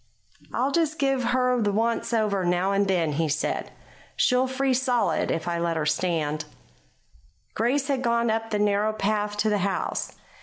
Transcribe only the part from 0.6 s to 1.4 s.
just give